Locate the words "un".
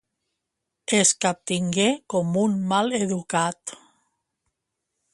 2.45-2.57